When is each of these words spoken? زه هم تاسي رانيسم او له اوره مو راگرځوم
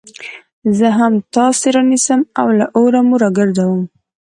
زه 0.77 0.87
هم 0.97 1.13
تاسي 1.35 1.67
رانيسم 1.75 2.21
او 2.39 2.47
له 2.57 2.65
اوره 2.77 3.01
مو 3.07 3.15
راگرځوم 3.23 3.81